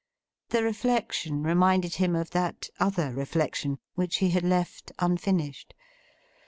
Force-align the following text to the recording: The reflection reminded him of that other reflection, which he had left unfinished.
The 0.49 0.63
reflection 0.63 1.43
reminded 1.43 1.93
him 1.97 2.15
of 2.15 2.31
that 2.31 2.69
other 2.79 3.13
reflection, 3.13 3.77
which 3.93 4.17
he 4.17 4.31
had 4.31 4.41
left 4.43 4.91
unfinished. 4.97 5.75